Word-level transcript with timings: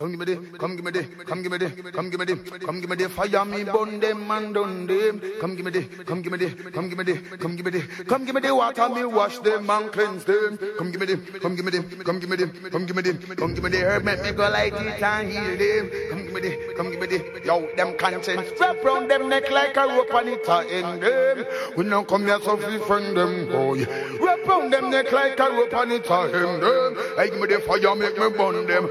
Come 0.00 0.12
give 0.12 0.18
me 0.18 0.34
the, 0.34 0.58
come 0.58 0.76
give 0.76 0.84
me 0.86 0.90
the, 0.92 1.02
come 1.26 1.42
give 1.42 1.52
me 1.52 1.58
the, 1.58 1.68
come 1.92 2.08
give 2.08 2.20
me 2.20 2.24
the, 2.24 2.36
come 2.60 2.80
give 2.80 2.88
me 2.88 2.96
the 2.96 3.08
fire 3.10 3.44
me 3.44 3.64
burn 3.64 4.00
them 4.00 4.30
and 4.30 4.54
done 4.54 4.86
them. 4.86 5.20
Come 5.38 5.56
give 5.56 5.66
me 5.66 5.70
the, 5.70 5.82
come 6.04 6.22
give 6.22 6.32
me 6.32 6.38
the, 6.38 6.70
come 6.70 6.88
give 6.88 6.96
me 6.96 7.04
the, 7.04 7.36
come 7.36 7.54
give 7.54 7.66
me 7.66 7.70
the, 7.70 8.04
come 8.04 8.24
give 8.24 8.34
me 8.34 8.40
the 8.40 8.54
water 8.54 8.88
me 8.88 9.04
wash 9.04 9.38
them 9.40 9.68
and 9.68 9.92
cleanse 9.92 10.24
them. 10.24 10.58
Come 10.78 10.90
give 10.90 11.00
me 11.02 11.06
the, 11.06 11.38
come 11.38 11.54
give 11.54 11.66
me 11.66 11.70
the, 11.70 12.02
come 12.02 12.18
give 12.18 12.30
me 12.30 12.36
the, 12.36 12.46
come 12.70 12.86
give 12.86 12.96
me 12.96 13.02
the, 13.02 13.36
come 13.36 13.52
give 13.52 13.62
me 13.62 13.68
the 13.68 13.80
herb 13.80 14.04
make 14.04 14.22
me 14.22 14.32
go 14.32 14.48
like 14.48 14.72
it 14.72 15.02
and 15.02 15.30
heal 15.30 15.58
them. 15.58 15.90
Come 16.08 16.22
give 16.24 16.32
me 16.32 16.40
the, 16.40 16.74
come 16.78 16.90
give 16.90 17.00
me 17.00 17.06
the, 17.06 17.42
yo 17.44 17.68
them 17.76 17.98
conscience 17.98 18.58
wrap 18.58 18.82
round 18.82 19.10
them 19.10 19.28
neck 19.28 19.50
like 19.50 19.76
a 19.76 19.86
rope 19.86 20.14
and 20.14 20.28
it 20.30 20.48
a 20.48 20.64
end 20.72 21.02
them. 21.02 21.44
We 21.76 21.84
now 21.84 22.04
come 22.04 22.24
here 22.24 22.40
so 22.40 22.56
we 22.56 22.78
friend 22.86 23.14
them 23.14 23.48
boy. 23.52 23.84
Wrap 24.18 24.46
round 24.46 24.72
them 24.72 24.88
neck 24.88 25.12
like 25.12 25.38
a 25.38 25.50
rope 25.50 25.74
and 25.74 25.92
it 25.92 26.08
a 26.08 26.20
end 26.22 26.62
them. 26.62 26.96
Hey 27.18 27.28
give 27.28 27.38
me 27.38 27.46
the 27.48 27.60
fire 27.60 27.94
make 27.94 28.16
me 28.16 28.30
burn 28.30 28.66
them. 28.66 28.88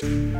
Girls 0.00 0.30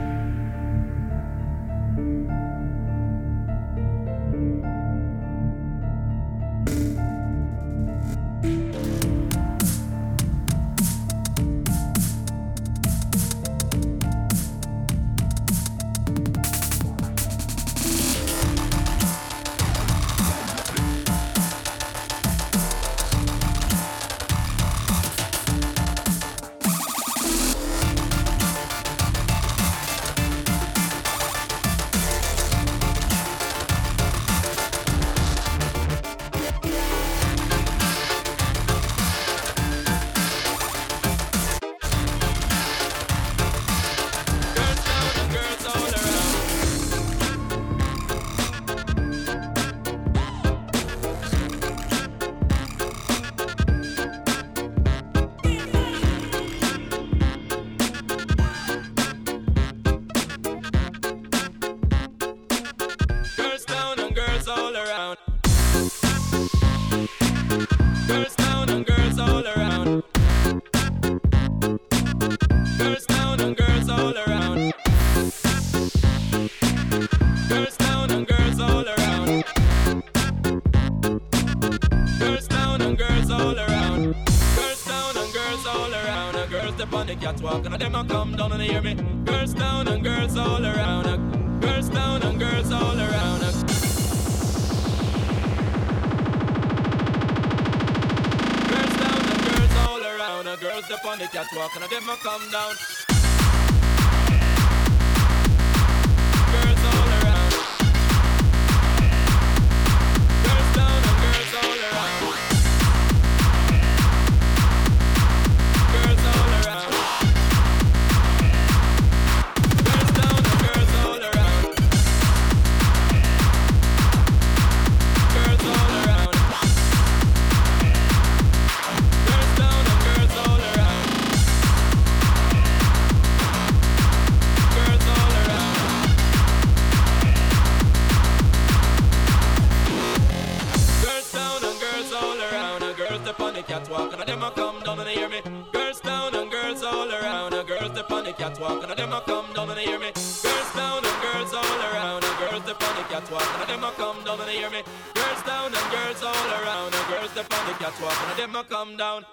catwalk 153.09 153.49
and 153.61 153.69
them 153.69 153.85
a 153.85 153.91
come 153.93 154.25
down 154.25 154.41
and 154.41 154.51
hear 154.51 154.71
me. 154.71 154.83
Girls 155.15 155.43
down 155.45 155.73
and 155.75 155.87
girls 155.93 156.23
all 156.23 156.49
around. 156.63 156.95
And 156.95 157.07
girls 157.09 157.37
up 157.37 157.53
on 157.53 157.67
the 157.69 157.75
catwalk 157.79 158.17
and 158.29 158.39
them 158.39 158.57
a 158.57 158.65
come 158.65 158.97
down. 158.97 159.25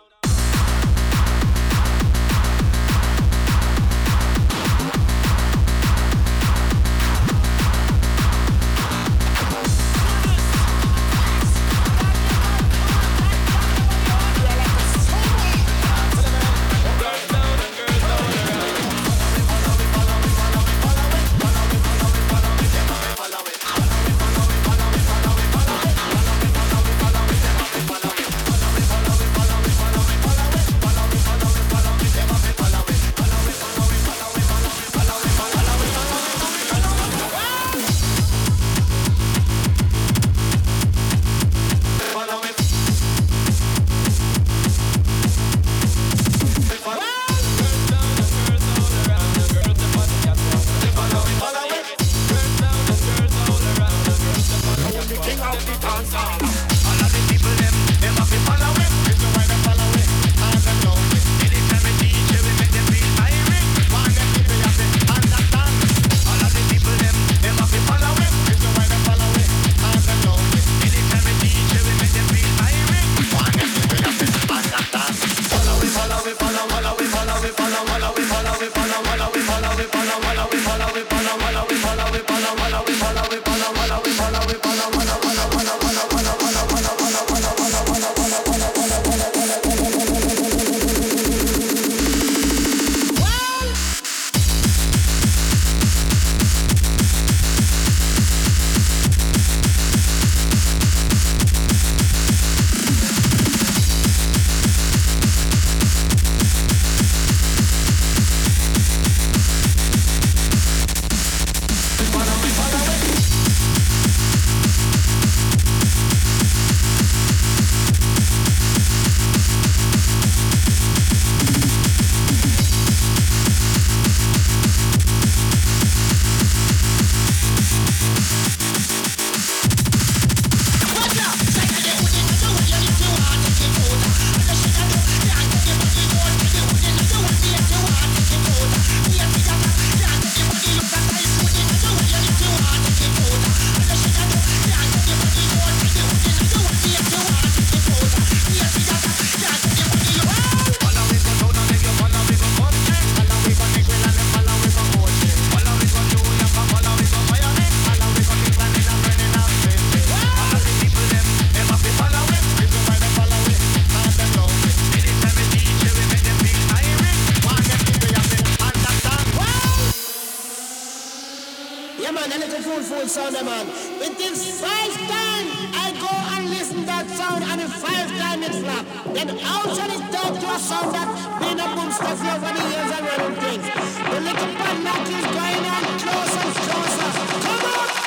Man. 173.51 173.67
It 174.07 174.15
is 174.19 174.61
five 174.61 174.93
time 175.11 175.47
I 175.83 175.87
go 176.05 176.13
and 176.35 176.49
listen 176.49 176.85
that 176.85 177.05
sound, 177.19 177.43
and 177.43 177.59
the 177.61 177.67
five 177.83 178.09
times 178.21 178.43
it 178.47 178.55
flop. 178.63 178.85
Then 179.15 179.29
outside 179.55 179.91
it 179.97 180.05
down 180.15 180.31
to 180.41 180.47
a 180.55 180.59
sound 180.69 180.89
that 180.95 181.09
been 181.41 181.59
a 181.59 181.67
boom 181.75 181.91
stuff 181.91 182.19
over 182.31 182.51
the 182.57 182.63
years 182.71 182.91
and 182.97 183.05
running 183.11 183.35
things. 183.43 183.65
The 184.11 184.19
little 184.27 184.51
padlock 184.59 185.03
is 185.19 185.27
going 185.37 185.63
on 185.75 185.83
closer 186.03 186.43
and 186.47 186.55
closer. 186.67 187.09
Come 187.45 187.65
on! 187.75 188.00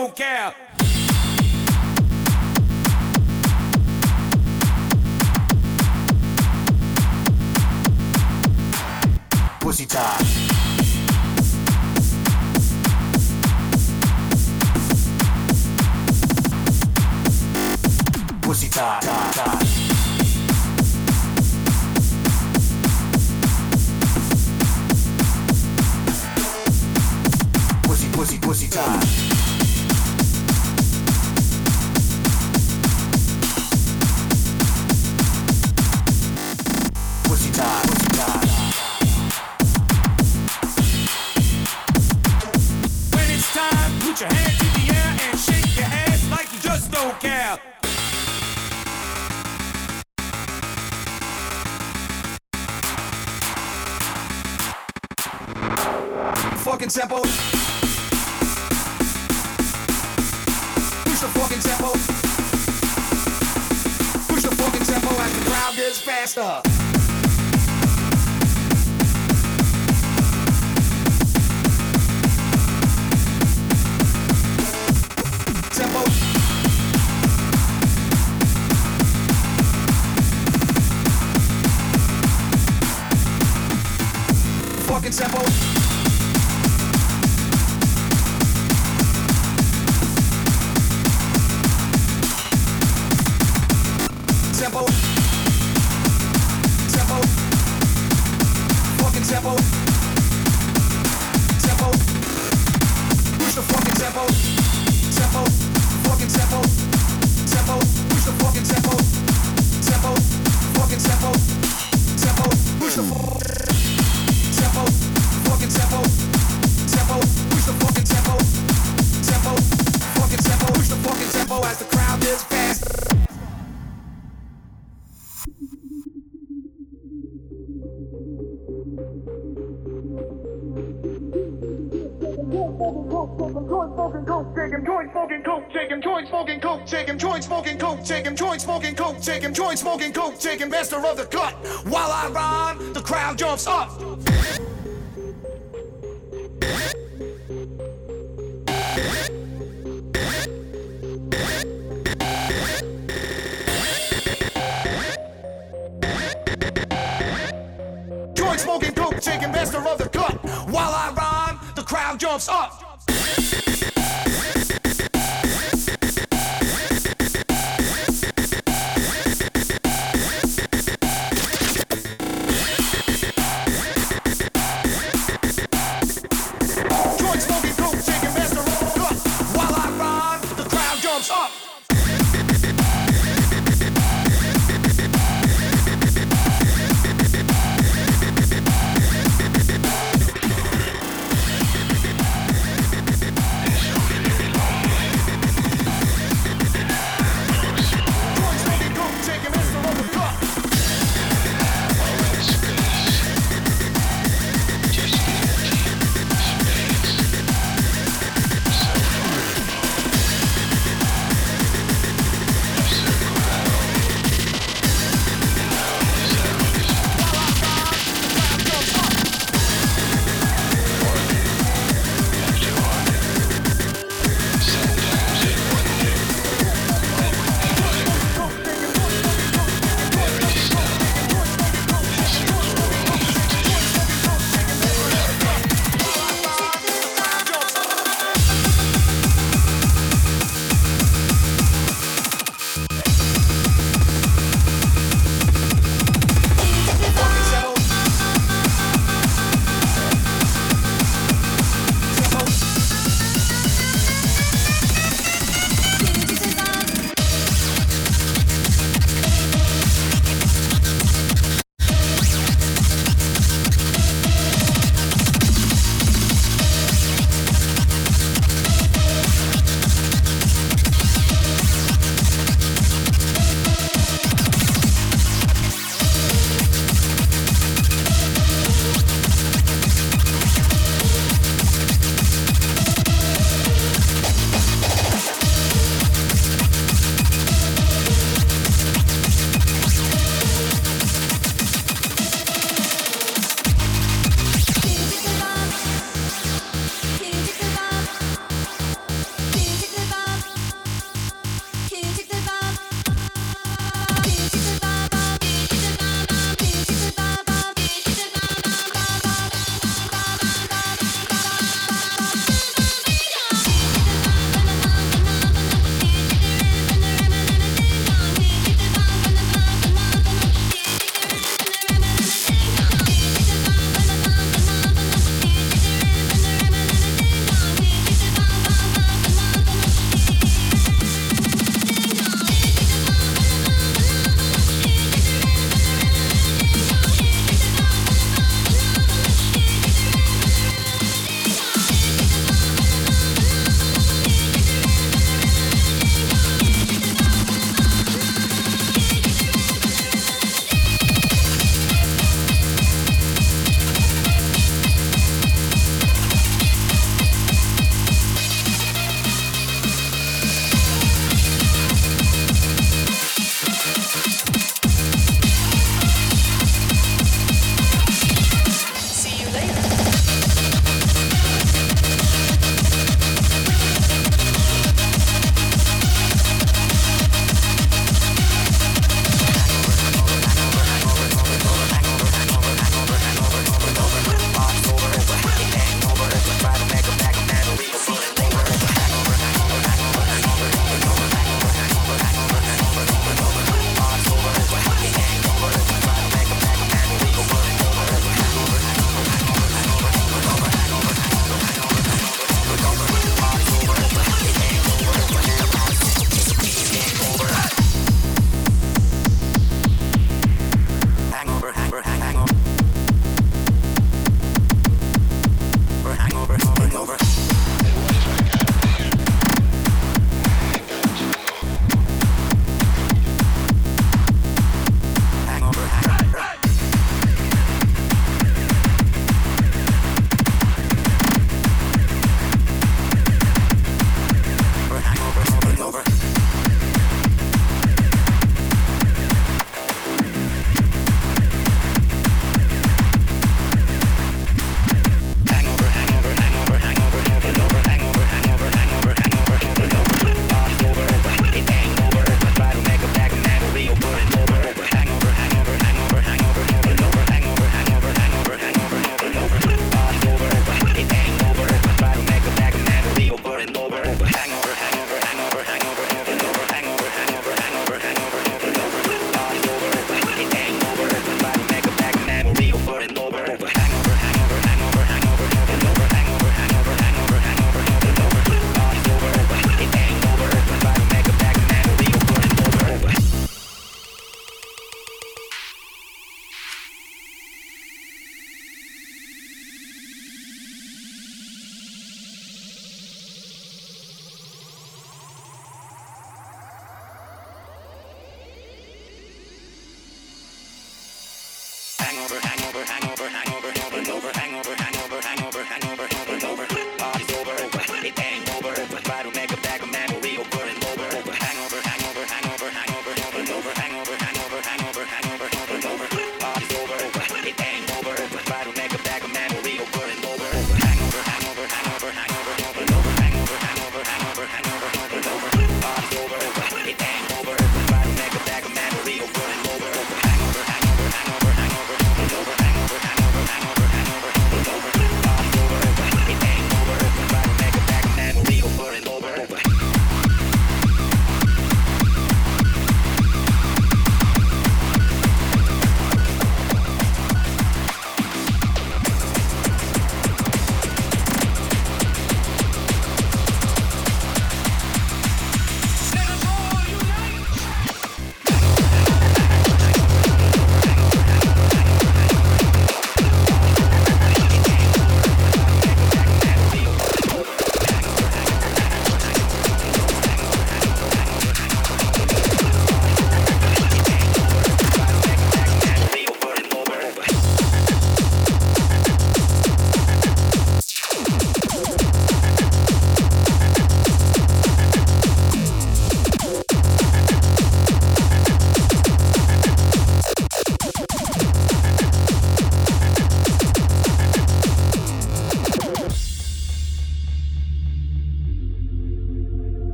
Don't 0.00 0.16
care. 0.16 0.69
Fucking 85.20 85.59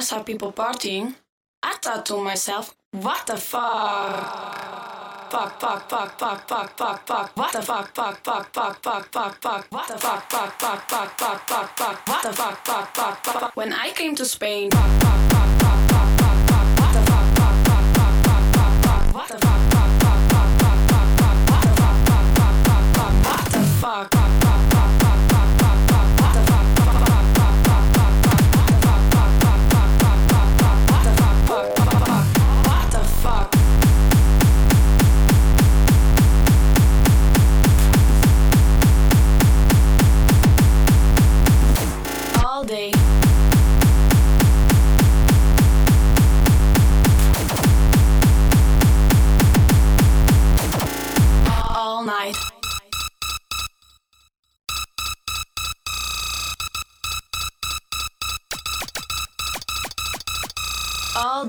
I 0.00 0.02
saw 0.02 0.22
people 0.22 0.50
partying, 0.50 1.14
I 1.62 1.76
thought 1.82 2.06
to 2.06 2.16
myself, 2.16 2.74
what 2.90 3.26
the 3.26 3.36
fuck? 3.36 3.60
Fuck, 5.30 5.60
fuck, 5.60 5.90
fuck, 5.90 6.18
fuck, 6.18 6.48
fuck, 6.48 6.78
fuck, 6.78 7.06
fuck. 7.06 7.36
What 7.36 7.52
the 7.52 7.60
fuck, 7.60 7.94
fuck, 7.94 8.24
fuck, 8.24 8.50
fuck, 8.50 8.82
fuck, 8.82 9.12
fuck, 9.12 9.42
fuck. 9.42 9.66
What 9.70 9.88
the 9.88 9.98
fuck, 9.98 10.30
fuck, 10.30 10.58
fuck, 10.58 10.88
fuck, 10.88 11.18
fuck, 11.20 11.46
fuck, 11.46 11.76
fuck. 11.76 12.08
What 12.08 12.22
the 12.22 12.32
fuck, 12.32 12.66
fuck, 12.66 12.96
fuck, 12.96 13.24
fuck. 13.26 13.54
When 13.54 13.74
I 13.74 13.90
came 13.90 14.14
to 14.14 14.24
Spain, 14.24 14.70
fuck, 14.70 15.02
fuck, 15.02 15.32
fuck. 15.32 15.59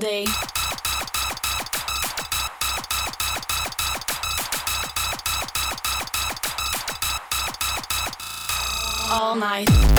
Day. 0.02 0.26
All 9.12 9.36
night. 9.36 9.91